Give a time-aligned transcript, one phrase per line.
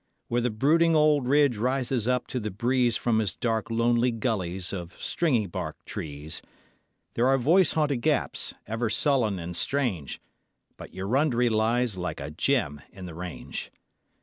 [0.29, 4.73] Where the brooding old ridge rises up to the breeze From his dark lonely gullies
[4.73, 6.41] of stringy bark trees,
[7.13, 10.19] There are voice haunted gaps, ever sullen and strange,
[10.75, 13.71] But Eurunderee lies like a gem in the range.